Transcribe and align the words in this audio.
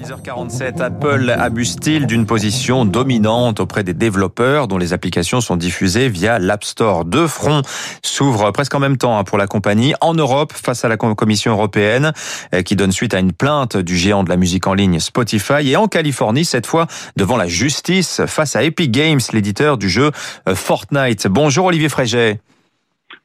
6h47, 0.00 0.80
Apple 0.80 1.34
abuse-t-il 1.36 2.06
d'une 2.06 2.26
position 2.26 2.84
dominante 2.84 3.58
auprès 3.58 3.82
des 3.82 3.94
développeurs 3.94 4.68
dont 4.68 4.78
les 4.78 4.92
applications 4.92 5.40
sont 5.40 5.56
diffusées 5.56 6.08
via 6.08 6.38
l'App 6.38 6.62
Store? 6.62 7.04
Deux 7.04 7.26
fronts 7.26 7.62
s'ouvrent 8.02 8.52
presque 8.52 8.76
en 8.76 8.78
même 8.78 8.96
temps 8.96 9.18
hein, 9.18 9.24
pour 9.24 9.36
la 9.36 9.48
compagnie 9.48 9.94
en 10.00 10.14
Europe 10.14 10.52
face 10.52 10.84
à 10.84 10.88
la 10.88 10.96
Commission 10.96 11.52
européenne 11.52 12.12
euh, 12.54 12.62
qui 12.62 12.76
donne 12.76 12.92
suite 12.92 13.14
à 13.14 13.18
une 13.18 13.32
plainte 13.32 13.76
du 13.76 13.96
géant 13.96 14.22
de 14.22 14.28
la 14.28 14.36
musique 14.36 14.68
en 14.68 14.74
ligne 14.74 15.00
Spotify 15.00 15.68
et 15.68 15.76
en 15.76 15.88
Californie 15.88 16.44
cette 16.44 16.66
fois 16.66 16.86
devant 17.16 17.36
la 17.36 17.48
justice 17.48 18.22
face 18.26 18.54
à 18.54 18.62
Epic 18.62 18.92
Games, 18.92 19.20
l'éditeur 19.32 19.76
du 19.76 19.88
jeu 19.88 20.12
euh, 20.48 20.54
Fortnite. 20.54 21.26
Bonjour 21.26 21.66
Olivier 21.66 21.88
Fréget. 21.88 22.40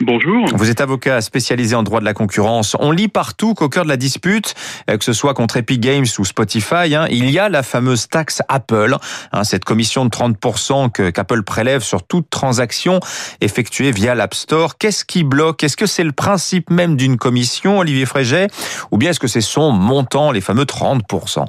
Bonjour. 0.06 0.46
Vous 0.56 0.70
êtes 0.70 0.82
avocat 0.82 1.22
spécialisé 1.22 1.76
en 1.76 1.84
droit 1.84 2.02
de 2.02 2.06
la 2.06 2.14
concurrence. 2.14 2.76
On 2.80 2.92
lit 2.92 3.08
partout 3.08 3.54
qu'au 3.54 3.70
cœur 3.70 3.86
de 3.86 3.90
la 3.90 3.96
dispute, 3.96 4.54
euh, 4.90 4.98
que 4.98 5.04
ce 5.04 5.14
soit 5.14 5.34
contre 5.34 5.58
Epic 5.58 5.80
Games 5.80 6.06
ou 6.20 6.26
Spotify, 6.26 6.94
hein, 6.94 7.06
il 7.10 7.30
y 7.30 7.40
a 7.40 7.48
la 7.48 7.64
fameuse 7.64 8.10
taxe 8.10 8.42
Apple, 8.50 8.96
hein, 9.32 9.44
cette 9.44 9.64
commission 9.64 10.04
de 10.04 10.10
30% 10.10 10.92
que 10.92 11.10
qu'Apple 11.10 11.44
prélève 11.44 11.82
sur 11.82 12.06
toute 12.06 12.30
transaction 12.30 13.00
effectuée 13.40 13.92
via 13.92 14.14
l'App 14.14 14.34
Store. 14.34 14.78
Qu'est-ce 14.78 15.06
qui 15.06 15.24
bloque? 15.24 15.64
Est-ce 15.64 15.78
que 15.78 15.86
c'est 15.86 16.04
le 16.04 16.12
principe 16.12 16.70
même 16.70 16.98
d'une 16.98 17.18
commission, 17.18 17.80
Olivier 17.80 18.06
Fréget, 18.06 18.48
ou 18.92 18.98
bien 18.98 19.12
est-ce 19.12 19.22
que 19.22 19.28
c'est 19.28 19.42
son 19.42 19.72
montant, 19.72 20.32
les 20.32 20.42
fameux 20.42 20.66
30% 20.66 21.46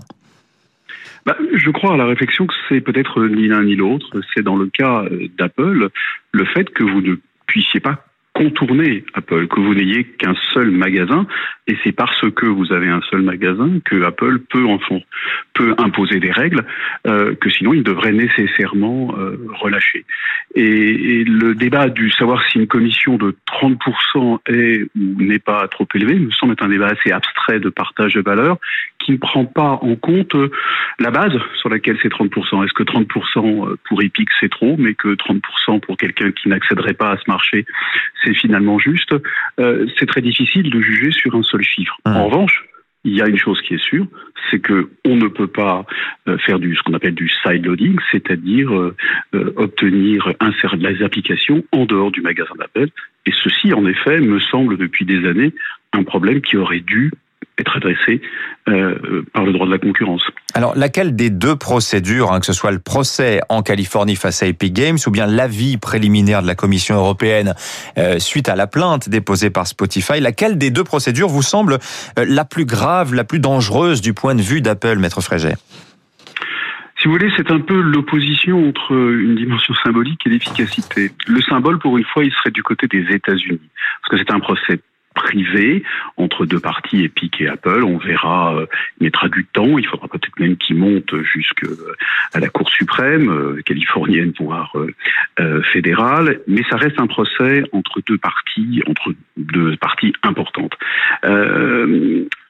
bah, 1.27 1.39
je 1.55 1.71
crois 1.71 1.95
à 1.95 1.97
la 1.97 2.05
réflexion 2.05 2.47
que 2.47 2.53
c'est 2.69 2.83
peut-être 2.83 3.25
ni 3.25 3.49
l'un 3.49 3.65
ni 3.65 3.77
l'autre. 3.77 4.21
C'est 4.35 4.43
dans 4.43 4.57
le 4.57 4.67
cas 4.67 5.05
euh, 5.05 5.29
d'Apple 5.39 5.89
le 6.33 6.45
fait 6.45 6.69
que 6.69 6.85
vous 6.85 7.01
ne 7.01 7.15
puissiez 7.47 7.81
pas 7.81 8.05
contourner 8.35 9.05
Apple, 9.15 9.47
que 9.47 9.61
vous 9.61 9.75
n'ayez 9.75 10.05
qu'un 10.05 10.35
seul 10.53 10.71
magasin, 10.71 11.27
et 11.69 11.77
c'est 11.85 11.93
parce 11.93 12.29
que 12.33 12.47
vous 12.47 12.73
avez 12.73 12.89
un 12.89 13.01
seul 13.11 13.23
magasin 13.23 13.79
que 13.85 14.03
Apple 14.03 14.41
peut 14.41 14.65
en 14.67 14.79
fond, 14.81 15.01
peut 15.55 15.75
imposer 15.79 16.19
des 16.19 16.33
règles 16.33 16.65
euh, 17.07 17.35
que 17.37 17.49
sinon 17.49 17.73
il 17.75 17.85
devrait 17.85 18.13
nécessairement 18.13 19.15
euh, 19.17 19.37
relâcher. 19.55 20.05
Et, 20.55 20.63
et, 20.63 21.25
le 21.25 21.55
débat 21.55 21.89
du 21.89 22.11
savoir 22.11 22.43
si 22.49 22.59
une 22.59 22.67
commission 22.67 23.17
de 23.17 23.37
30% 23.47 24.41
est 24.49 24.83
ou 24.97 25.23
n'est 25.23 25.39
pas 25.39 25.67
trop 25.69 25.87
élevée 25.95 26.19
me 26.19 26.31
semble 26.33 26.53
être 26.53 26.65
un 26.65 26.69
débat 26.69 26.89
assez 26.89 27.13
abstrait 27.13 27.61
de 27.61 27.71
partage 27.71 28.15
de 28.15 28.21
valeur 28.21 28.59
qui 29.05 29.13
ne 29.13 29.19
prend 29.19 29.45
pas 29.45 29.79
en 29.83 29.97
compte 29.97 30.35
la 30.99 31.11
base 31.11 31.39
sur 31.57 31.69
laquelle 31.69 31.99
c'est 32.03 32.13
30%. 32.13 32.65
Est-ce 32.65 32.73
que 32.73 32.83
30% 32.83 33.77
pour 33.89 34.03
Epic 34.03 34.29
c'est 34.41 34.51
trop, 34.51 34.77
mais 34.79 34.95
que 34.95 35.15
30% 35.15 35.81
pour 35.81 35.97
quelqu'un 35.97 36.33
qui 36.33 36.49
n'accéderait 36.49 36.95
pas 36.95 37.13
à 37.13 37.17
ce 37.19 37.25
marché 37.29 37.65
c'est 38.23 38.35
finalement 38.35 38.79
juste? 38.79 39.15
Euh, 39.61 39.87
C'est 39.99 40.07
très 40.07 40.23
difficile 40.23 40.71
de 40.71 40.81
juger 40.81 41.13
sur 41.13 41.35
un 41.35 41.43
seul 41.43 41.63
chiffre. 41.63 41.97
Mmh. 42.07 42.17
En 42.17 42.27
revanche, 42.27 42.65
il 43.05 43.15
y 43.15 43.23
a 43.23 43.29
une 43.29 43.37
chose 43.37 43.61
qui 43.61 43.75
est 43.75 43.83
sûre, 43.83 44.07
c'est 44.51 44.61
que 44.61 44.91
on 45.05 45.17
ne 45.17 45.29
peut 45.29 45.47
pas 45.47 45.85
euh, 46.27 46.39
faire 46.39 46.59
du 46.59 46.75
ce 46.75 46.83
qu'on 46.83 46.95
appelle 46.95 47.15
du 47.15 47.29
side 47.29 47.65
loading, 47.65 47.99
c'est-à-dire 48.11 48.75
euh, 48.75 48.97
euh, 49.35 49.53
obtenir 49.57 50.33
insérer 50.41 50.79
les 50.79 51.03
applications 51.03 51.63
en 51.73 51.85
dehors 51.85 52.11
du 52.11 52.23
magasin 52.23 52.55
d'appel. 52.59 52.89
Et 53.27 53.33
ceci, 53.33 53.73
en 53.75 53.87
effet, 53.87 54.21
me 54.21 54.41
semble 54.41 54.79
depuis 54.79 55.05
des 55.05 55.27
années 55.29 55.53
un 55.93 56.03
problème 56.03 56.41
qui 56.41 56.57
aurait 56.57 56.81
dû 56.81 57.13
être 57.59 57.77
adressé 57.77 58.21
euh, 58.69 59.23
par 59.33 59.45
le 59.45 59.53
droit 59.53 59.67
de 59.67 59.73
la 59.73 59.79
concurrence. 59.79 60.23
Alors, 60.55 60.75
laquelle 60.77 61.15
des 61.15 61.31
deux 61.31 61.57
procédures, 61.57 62.33
hein, 62.33 62.41
que 62.41 62.47
ce 62.47 62.53
soit 62.53 62.73
le 62.73 62.79
procès 62.79 63.41
en 63.49 63.63
Californie 63.63 64.17
face 64.17 64.43
à 64.43 64.47
Epic 64.47 64.73
Games 64.73 64.99
ou 65.07 65.11
bien 65.11 65.27
l'avis 65.27 65.77
préliminaire 65.77 66.43
de 66.43 66.47
la 66.47 66.55
Commission 66.55 66.97
européenne 66.97 67.55
euh, 67.99 68.19
suite 68.19 68.49
à 68.49 68.57
la 68.57 68.67
plainte 68.67 69.09
déposée 69.09 69.51
par 69.51 69.67
Spotify, 69.67 70.21
laquelle 70.21 70.59
des 70.59 70.71
deux 70.71 70.85
procédures 70.85 71.29
vous 71.29 71.43
semble 71.43 71.79
euh, 72.19 72.25
la 72.27 72.45
plus 72.45 72.65
grave, 72.65 73.15
la 73.15 73.25
plus 73.25 73.39
dangereuse 73.39 74.01
du 74.01 74.15
point 74.15 74.35
de 74.35 74.43
vue 74.43 74.61
d'Apple, 74.61 74.99
Maître 74.99 75.21
Fréget? 75.21 75.55
Si 76.99 77.09
vous 77.09 77.13
voulez, 77.13 77.31
c'est 77.37 77.51
un 77.51 77.61
peu 77.61 77.81
l'opposition 77.81 78.67
entre 78.67 78.93
une 78.93 79.35
dimension 79.35 79.75
symbolique 79.85 80.21
et 80.27 80.31
l'efficacité. 80.31 81.11
Le 81.27 81.43
symbole, 81.43 81.79
pour 81.79 81.99
une 81.99 82.05
fois, 82.05 82.25
il 82.25 82.33
serait 82.33 82.51
du 82.51 82.63
côté 82.63 82.87
des 82.87 83.05
États-Unis, 83.15 83.61
parce 84.01 84.11
que 84.11 84.17
c'est 84.17 84.35
un 84.35 84.41
procès 84.41 84.81
privé 85.15 85.83
entre 86.17 86.45
deux 86.45 86.61
parties, 86.61 87.05
Epic 87.05 87.41
et 87.41 87.49
Apple. 87.49 87.83
On 87.85 87.97
verra, 87.99 88.55
euh, 88.55 88.67
il 89.01 89.05
mettra 89.05 89.29
du 89.29 89.47
temps. 89.47 89.79
Il 89.79 89.87
faudra 89.87 90.09
peut-être 90.09 90.39
même 90.39 90.57
qu'il 90.57 90.77
monte 90.77 91.15
jusqu'à 91.23 91.67
euh, 91.67 92.39
la 92.39 92.49
Cour 92.49 92.69
suprême 92.69 93.31
euh, 93.31 93.63
californienne, 93.65 94.33
voire 94.39 94.75
fédérale. 95.73 96.41
Mais 96.47 96.63
ça 96.69 96.77
reste 96.77 97.01
un 97.01 97.07
procès 97.07 97.63
entre 97.73 98.01
deux 98.07 98.19
parties, 98.19 98.83
entre 98.87 99.15
deux 99.37 99.77
parties 99.77 100.13
importantes. 100.23 100.77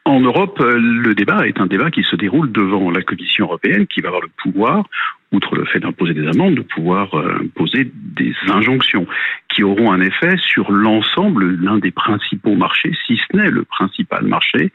En 0.07 0.21
Europe, 0.21 0.61
le 0.61 1.15
débat 1.15 1.47
est 1.47 1.61
un 1.61 1.67
débat 1.67 1.91
qui 1.91 2.03
se 2.03 2.17
déroule 2.17 2.53
devant 2.53 2.91
la 2.91 3.03
Commission 3.03 3.47
européenne, 3.47 3.87
qui 3.87 4.01
va 4.01 4.09
avoir 4.09 4.23
le 4.23 4.29
pouvoir, 4.37 4.85
outre 5.33 5.57
le 5.57 5.65
fait 5.65 5.81
d'imposer 5.81 6.13
des 6.13 6.27
amendes, 6.27 6.57
de 6.57 6.63
pouvoir 6.63 7.15
imposer 7.15 7.91
des 7.95 8.35
injonctions 8.49 9.07
qui 9.55 9.63
auront 9.63 9.93
un 9.93 10.01
effet 10.01 10.37
sur 10.39 10.73
l'ensemble, 10.73 11.57
l'un 11.63 11.79
des 11.79 11.93
principaux 11.93 12.55
marchés, 12.55 12.93
si 13.07 13.17
ce 13.17 13.37
n'est 13.37 13.51
le 13.51 13.65
principal 13.65 14.25
marché 14.25 14.73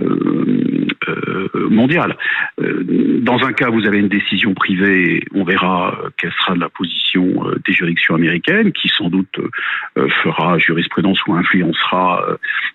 euh, 0.00 0.86
euh, 1.08 1.68
mondial. 1.68 2.16
Euh, 2.60 2.82
dans 3.20 3.44
un 3.44 3.52
cas, 3.52 3.68
vous 3.68 3.86
avez 3.86 3.98
une 3.98 4.08
décision 4.08 4.54
privée, 4.54 5.22
on 5.34 5.44
verra 5.44 5.98
quelle 6.16 6.32
sera 6.32 6.54
la 6.54 6.68
position 6.68 7.01
des 7.18 7.72
juridictions 7.72 8.14
américaines, 8.14 8.72
qui 8.72 8.88
sans 8.88 9.08
doute 9.08 9.38
fera 10.22 10.58
jurisprudence 10.58 11.18
ou 11.26 11.34
influencera 11.34 12.24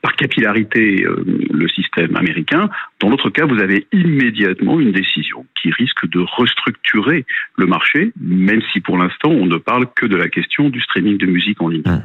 par 0.02 0.16
capillarité 0.16 1.06
le 1.06 1.68
système 1.70 2.16
américain. 2.16 2.70
Dans 3.00 3.10
l'autre 3.10 3.30
cas, 3.30 3.46
vous 3.46 3.60
avez 3.60 3.88
immédiatement 3.92 4.80
une 4.80 4.92
décision 4.92 5.46
qui 5.62 5.72
risque 5.72 6.08
de 6.08 6.20
restructurer 6.20 7.26
le 7.56 7.66
marché, 7.66 8.12
même 8.20 8.62
si 8.72 8.80
pour 8.80 8.98
l'instant 8.98 9.30
on 9.30 9.46
ne 9.46 9.58
parle 9.58 9.88
que 9.96 10.06
de 10.06 10.16
la 10.16 10.30
question 10.30 10.70
du 10.70 10.82
streaming 10.82 11.18
de 11.18 11.26
musique 11.26 11.62
en 11.62 11.70
ligne. 11.70 11.84
Mmh. 11.86 12.02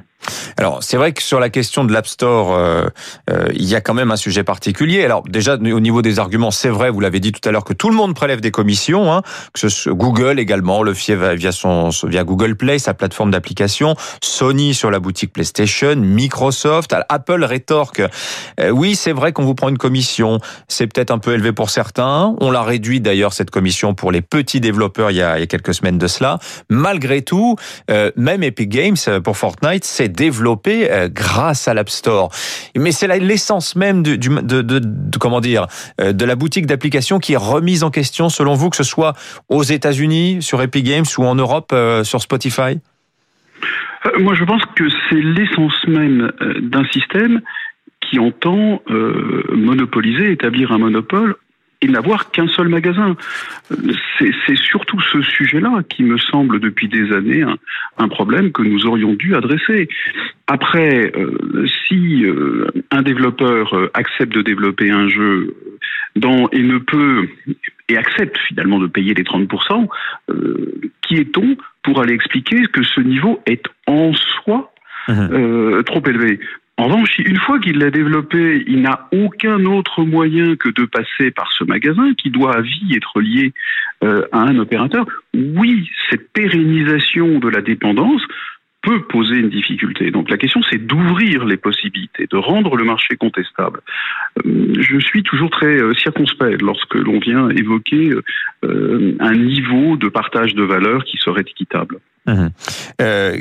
Alors 0.56 0.82
c'est 0.82 0.96
vrai 0.96 1.12
que 1.12 1.22
sur 1.22 1.40
la 1.40 1.50
question 1.50 1.84
de 1.84 1.92
l'App 1.92 2.06
Store, 2.06 2.54
euh, 2.54 2.86
euh, 3.30 3.48
il 3.54 3.64
y 3.64 3.74
a 3.74 3.80
quand 3.80 3.94
même 3.94 4.10
un 4.10 4.16
sujet 4.16 4.44
particulier. 4.44 5.04
Alors 5.04 5.22
déjà 5.22 5.56
au 5.56 5.80
niveau 5.80 6.02
des 6.02 6.18
arguments, 6.18 6.50
c'est 6.50 6.68
vrai, 6.68 6.90
vous 6.90 7.00
l'avez 7.00 7.20
dit 7.20 7.32
tout 7.32 7.46
à 7.48 7.52
l'heure 7.52 7.64
que 7.64 7.72
tout 7.72 7.90
le 7.90 7.96
monde 7.96 8.14
prélève 8.14 8.40
des 8.40 8.50
commissions, 8.50 9.12
hein, 9.12 9.22
que 9.52 9.68
ce 9.68 9.90
Google 9.90 10.38
également 10.38 10.82
le 10.82 10.94
fait 10.94 11.34
via 11.34 11.52
son 11.52 11.90
via 12.04 12.21
Google 12.24 12.56
Play, 12.56 12.78
sa 12.78 12.94
plateforme 12.94 13.30
d'application, 13.30 13.94
Sony 14.22 14.74
sur 14.74 14.90
la 14.90 15.00
boutique 15.00 15.32
PlayStation, 15.32 15.96
Microsoft, 15.96 16.94
Apple 17.08 17.44
rétorque. 17.44 18.02
Euh, 18.60 18.70
oui, 18.70 18.96
c'est 18.96 19.12
vrai 19.12 19.32
qu'on 19.32 19.44
vous 19.44 19.54
prend 19.54 19.68
une 19.68 19.78
commission, 19.78 20.38
c'est 20.68 20.86
peut-être 20.86 21.10
un 21.10 21.18
peu 21.18 21.34
élevé 21.34 21.52
pour 21.52 21.70
certains. 21.70 22.34
On 22.40 22.50
l'a 22.50 22.62
réduit 22.62 23.00
d'ailleurs 23.00 23.32
cette 23.32 23.50
commission 23.50 23.94
pour 23.94 24.12
les 24.12 24.22
petits 24.22 24.60
développeurs 24.60 25.10
il 25.10 25.16
y 25.16 25.22
a, 25.22 25.44
quelques 25.46 25.74
semaines 25.74 25.98
de 25.98 26.06
cela. 26.06 26.38
Malgré 26.68 27.22
tout, 27.22 27.56
euh, 27.90 28.10
même 28.16 28.42
Epic 28.42 28.68
Games 28.68 28.96
pour 29.24 29.36
Fortnite, 29.36 29.84
c'est 29.84 30.08
développé 30.08 30.90
euh, 30.90 31.08
grâce 31.10 31.68
à 31.68 31.74
l'App 31.74 31.90
Store. 31.90 32.30
Mais 32.76 32.92
c'est 32.92 33.06
l'essence 33.18 33.76
même 33.76 34.02
de, 34.02 34.18
comment 35.18 35.40
dire 35.40 35.66
euh, 36.00 36.12
de 36.12 36.24
la 36.24 36.36
boutique 36.36 36.66
d'application 36.66 37.18
qui 37.18 37.34
est 37.34 37.36
remise 37.36 37.82
en 37.82 37.90
question 37.90 38.28
selon 38.28 38.54
vous, 38.54 38.70
que 38.70 38.76
ce 38.76 38.84
soit 38.84 39.14
aux 39.48 39.62
États-Unis 39.62 40.38
sur 40.40 40.62
Epic 40.62 40.84
Games 40.84 41.04
ou 41.18 41.24
en 41.24 41.34
Europe 41.34 41.70
euh, 41.72 42.04
sur 42.12 42.20
Spotify. 42.20 42.78
Moi, 44.18 44.34
je 44.34 44.44
pense 44.44 44.62
que 44.76 44.84
c'est 45.08 45.20
l'essence 45.20 45.86
même 45.86 46.30
d'un 46.60 46.84
système 46.86 47.40
qui 48.00 48.18
entend 48.18 48.82
euh, 48.90 49.44
monopoliser, 49.54 50.32
établir 50.32 50.72
un 50.72 50.78
monopole 50.78 51.36
et 51.82 51.88
n'avoir 51.88 52.30
qu'un 52.30 52.46
seul 52.48 52.68
magasin. 52.68 53.16
C'est 54.18 54.56
surtout 54.56 55.00
ce 55.00 55.20
sujet-là 55.20 55.82
qui 55.88 56.04
me 56.04 56.16
semble 56.16 56.60
depuis 56.60 56.88
des 56.88 57.12
années 57.12 57.44
un, 57.98 58.08
problème 58.08 58.52
que 58.52 58.62
nous 58.62 58.86
aurions 58.86 59.14
dû 59.14 59.34
adresser. 59.34 59.88
Après, 60.46 61.12
euh, 61.16 61.66
si 61.88 62.24
euh, 62.24 62.68
un 62.90 63.02
développeur 63.02 63.74
euh, 63.74 63.90
accepte 63.94 64.32
de 64.32 64.42
développer 64.42 64.90
un 64.90 65.08
jeu 65.08 65.54
dans, 66.16 66.48
et 66.50 66.62
ne 66.62 66.78
peut 66.78 67.28
et 67.88 67.96
accepte 67.96 68.36
finalement 68.48 68.78
de 68.78 68.86
payer 68.86 69.14
les 69.14 69.24
30%, 69.24 69.88
euh, 70.30 70.80
qui 71.02 71.16
est-on 71.16 71.56
pour 71.82 72.00
aller 72.00 72.14
expliquer 72.14 72.62
que 72.66 72.82
ce 72.82 73.00
niveau 73.00 73.40
est 73.46 73.64
en 73.86 74.12
soi 74.14 74.72
mmh. 75.08 75.82
trop 75.84 76.02
élevé? 76.06 76.38
En 76.78 76.86
revanche, 76.86 77.18
une 77.18 77.36
fois 77.36 77.58
qu'il 77.60 77.78
l'a 77.78 77.90
développé, 77.90 78.64
il 78.66 78.80
n'a 78.80 79.08
aucun 79.12 79.64
autre 79.66 80.02
moyen 80.04 80.56
que 80.56 80.70
de 80.70 80.84
passer 80.86 81.30
par 81.30 81.52
ce 81.52 81.64
magasin 81.64 82.14
qui 82.14 82.30
doit 82.30 82.56
à 82.56 82.60
vie 82.62 82.96
être 82.96 83.20
lié 83.20 83.52
euh, 84.02 84.26
à 84.32 84.40
un 84.40 84.58
opérateur. 84.58 85.06
Oui, 85.34 85.88
cette 86.10 86.32
pérennisation 86.32 87.38
de 87.38 87.48
la 87.48 87.60
dépendance 87.60 88.22
peut 88.82 89.02
poser 89.02 89.36
une 89.36 89.48
difficulté. 89.48 90.10
Donc 90.10 90.28
la 90.28 90.36
question, 90.36 90.60
c'est 90.70 90.78
d'ouvrir 90.78 91.44
les 91.44 91.56
possibilités, 91.56 92.26
de 92.30 92.36
rendre 92.36 92.76
le 92.76 92.84
marché 92.84 93.16
contestable. 93.16 93.80
Euh, 94.44 94.74
je 94.78 94.98
suis 94.98 95.22
toujours 95.22 95.50
très 95.50 95.76
euh, 95.80 95.94
circonspect 95.94 96.60
lorsque 96.60 96.94
l'on 96.94 97.18
vient 97.18 97.48
évoquer 97.50 98.12
euh, 98.64 99.16
un 99.20 99.34
niveau 99.34 99.96
de 99.96 100.08
partage 100.08 100.54
de 100.54 100.62
valeur 100.62 101.04
qui 101.04 101.16
serait 101.16 101.42
équitable. 101.42 101.98
Mhm. 102.26 102.50
Euh, 103.02 103.36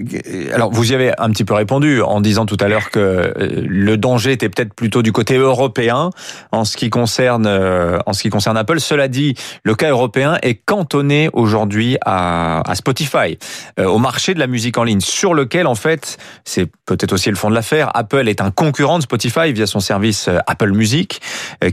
alors, 0.53 0.71
vous 0.71 0.91
y 0.91 0.95
avez 0.95 1.11
un 1.17 1.29
petit 1.29 1.45
peu 1.45 1.53
répondu 1.53 2.01
en 2.01 2.21
disant 2.21 2.45
tout 2.45 2.57
à 2.59 2.67
l'heure 2.67 2.89
que 2.89 2.99
euh, 2.99 3.31
le 3.37 3.97
danger 3.97 4.31
était 4.31 4.49
peut-être 4.49 4.73
plutôt 4.73 5.01
du 5.01 5.11
côté 5.11 5.37
européen 5.37 6.09
en 6.51 6.65
ce 6.65 6.77
qui 6.77 6.89
concerne 6.89 7.45
euh, 7.47 7.99
en 8.05 8.13
ce 8.13 8.23
qui 8.23 8.29
concerne 8.29 8.57
Apple. 8.57 8.79
Cela 8.79 9.07
dit, 9.07 9.35
le 9.63 9.75
cas 9.75 9.89
européen 9.89 10.37
est 10.41 10.55
cantonné 10.55 11.29
aujourd'hui 11.33 11.97
à, 12.05 12.63
Spotify, 12.73 13.37
au 13.77 13.99
marché 13.99 14.33
de 14.33 14.39
la 14.39 14.47
musique 14.47 14.77
en 14.77 14.83
ligne, 14.83 15.01
sur 15.01 15.33
lequel 15.33 15.67
en 15.67 15.75
fait, 15.75 16.17
c'est 16.45 16.67
peut-être 16.85 17.13
aussi 17.13 17.29
le 17.29 17.35
fond 17.35 17.49
de 17.49 17.55
l'affaire. 17.55 17.91
Apple 17.93 18.27
est 18.27 18.41
un 18.41 18.49
concurrent 18.49 18.97
de 18.97 19.03
Spotify 19.03 19.51
via 19.51 19.67
son 19.67 19.79
service 19.79 20.29
Apple 20.47 20.71
Music, 20.71 21.21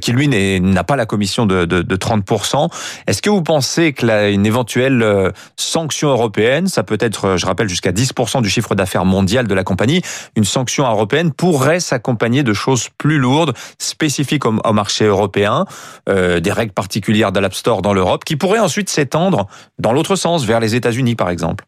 qui 0.01 0.13
lui 0.13 0.29
n'a 0.29 0.85
pas 0.85 0.97
la 0.97 1.07
commission 1.07 1.47
de, 1.47 1.65
de, 1.65 1.83
de 1.83 1.97
30%. 1.97 2.69
Est-ce 3.07 3.23
que 3.23 3.31
vous 3.31 3.43
pensez 3.43 3.93
que 3.93 4.33
une 4.33 4.47
éventuelle 4.47 5.33
sanction 5.57 6.09
européenne, 6.09 6.67
ça 6.67 6.83
peut 6.83 6.99
être, 7.01 7.37
je 7.37 7.47
rappelle, 7.47 7.69
jusqu'à 7.79 7.93
10% 7.93 8.43
du 8.43 8.49
chiffre 8.49 8.75
d'affaires 8.75 9.05
mondial 9.05 9.47
de 9.47 9.55
la 9.55 9.63
compagnie. 9.63 10.03
Une 10.37 10.45
sanction 10.45 10.85
européenne 10.85 11.33
pourrait 11.33 11.81
s'accompagner 11.81 12.43
de 12.43 12.53
choses 12.53 12.89
plus 12.99 13.19
lourdes, 13.19 13.53
spécifiques 13.79 14.45
au, 14.47 14.73
marché 14.73 15.05
européen, 15.05 15.65
euh, 16.09 16.41
des 16.41 16.51
règles 16.51 16.73
particulières 16.73 17.31
de 17.31 17.39
l'App 17.39 17.55
Store 17.55 17.83
dans 17.83 17.95
l'Europe, 17.95 18.25
qui 18.25 18.37
pourraient 18.37 18.59
ensuite 18.59 18.89
s'étendre 18.89 19.47
dans 19.79 19.93
l'autre 19.93 20.17
sens, 20.17 20.45
vers 20.45 20.59
les 20.59 20.75
États-Unis 20.75 21.15
par 21.15 21.31
exemple. 21.31 21.65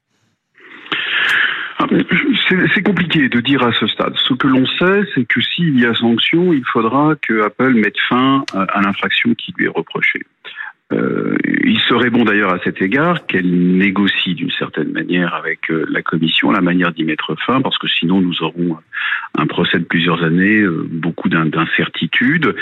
Ah, 1.78 1.86
c'est 2.74 2.82
compliqué 2.82 3.28
de 3.28 3.40
dire 3.40 3.62
à 3.62 3.72
ce 3.72 3.86
stade. 3.86 4.14
Ce 4.28 4.34
que 4.34 4.48
l'on 4.48 4.66
sait, 4.66 5.02
c'est 5.14 5.24
que 5.24 5.40
s'il 5.40 5.78
y 5.78 5.86
a 5.86 5.94
sanction, 5.94 6.52
il 6.52 6.64
faudra 6.72 7.14
que 7.22 7.46
Apple 7.46 7.74
mette 7.74 7.98
fin 8.08 8.44
à 8.52 8.80
l'infraction 8.82 9.34
qui 9.34 9.54
lui 9.56 9.66
est 9.66 9.72
reprochée. 9.74 10.22
Euh, 10.92 11.36
il 11.64 11.78
serait 11.88 12.10
bon 12.10 12.24
d'ailleurs 12.24 12.52
à 12.52 12.58
cet 12.64 12.82
égard 12.82 13.26
qu'elle 13.26 13.76
négocie 13.76 14.34
d'une 14.34 14.50
certaine 14.50 14.90
manière 14.90 15.34
avec 15.34 15.70
euh, 15.70 15.86
la 15.88 16.02
Commission 16.02 16.50
la 16.50 16.60
manière 16.60 16.92
d'y 16.92 17.04
mettre 17.04 17.36
fin, 17.46 17.60
parce 17.60 17.78
que 17.78 17.86
sinon 17.86 18.20
nous 18.20 18.42
aurons 18.42 18.76
un 19.38 19.46
procès 19.46 19.78
de 19.78 19.84
plusieurs 19.84 20.24
années, 20.24 20.60
euh, 20.62 20.88
beaucoup 20.90 21.28
d'incertitudes. 21.28 22.54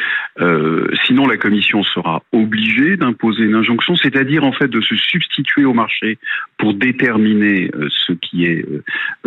Sinon 1.04 1.26
la 1.26 1.36
Commission 1.36 1.82
sera 1.82 2.22
obligée 2.32 2.96
d'imposer 2.96 3.44
une 3.44 3.54
injonction, 3.54 3.96
c'est-à-dire 3.96 4.44
en 4.44 4.52
fait 4.52 4.68
de 4.68 4.80
se 4.80 4.94
substituer 4.96 5.64
au 5.64 5.72
marché 5.72 6.18
pour 6.58 6.74
déterminer 6.74 7.70
ce 7.88 8.12
qui 8.12 8.44
est 8.44 8.64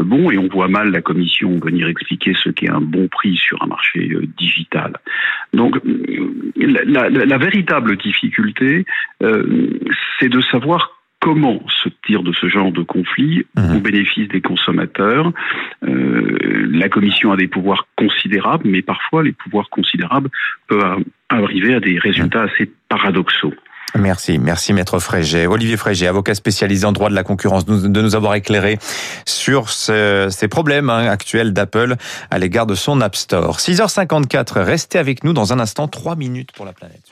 bon, 0.03 0.31
et 0.31 0.37
on 0.37 0.47
voit 0.47 0.67
mal 0.67 0.91
la 0.91 1.01
Commission 1.01 1.57
venir 1.59 1.87
expliquer 1.87 2.33
ce 2.43 2.49
qu'est 2.49 2.69
un 2.69 2.81
bon 2.81 3.07
prix 3.07 3.35
sur 3.37 3.61
un 3.63 3.67
marché 3.67 4.09
digital. 4.37 4.93
Donc 5.53 5.77
la, 6.55 6.83
la, 6.85 7.09
la 7.09 7.37
véritable 7.37 7.97
difficulté, 7.97 8.85
euh, 9.23 9.69
c'est 10.19 10.29
de 10.29 10.41
savoir 10.41 11.01
comment 11.19 11.63
se 11.83 11.89
tire 12.05 12.23
de 12.23 12.33
ce 12.33 12.49
genre 12.49 12.71
de 12.71 12.81
conflit 12.81 13.45
mmh. 13.55 13.75
au 13.75 13.79
bénéfice 13.79 14.27
des 14.27 14.41
consommateurs. 14.41 15.31
Euh, 15.87 16.67
la 16.71 16.89
Commission 16.89 17.31
a 17.31 17.37
des 17.37 17.47
pouvoirs 17.47 17.87
considérables, 17.95 18.67
mais 18.67 18.81
parfois 18.81 19.23
les 19.23 19.31
pouvoirs 19.31 19.69
considérables 19.69 20.29
peuvent 20.67 21.03
arriver 21.29 21.75
à 21.75 21.79
des 21.79 21.99
résultats 21.99 22.43
assez 22.43 22.71
paradoxaux. 22.89 23.53
Merci, 23.95 24.39
merci 24.39 24.73
Maître 24.73 24.99
Frégé. 24.99 25.47
Olivier 25.47 25.75
Frégé, 25.75 26.07
avocat 26.07 26.33
spécialisé 26.33 26.85
en 26.85 26.91
droit 26.93 27.09
de 27.09 27.15
la 27.15 27.23
concurrence, 27.23 27.65
de 27.65 28.01
nous 28.01 28.15
avoir 28.15 28.35
éclairé 28.35 28.79
sur 29.25 29.69
ces 29.69 30.47
problèmes 30.49 30.89
hein, 30.89 31.07
actuels 31.07 31.51
d'Apple 31.53 31.95
à 32.29 32.39
l'égard 32.39 32.65
de 32.65 32.75
son 32.75 33.01
App 33.01 33.15
Store. 33.15 33.59
6h54, 33.59 34.61
restez 34.61 34.97
avec 34.97 35.23
nous 35.23 35.33
dans 35.33 35.51
un 35.51 35.59
instant, 35.59 35.87
3 35.87 36.15
minutes 36.15 36.51
pour 36.53 36.65
la 36.65 36.73
planète. 36.73 37.10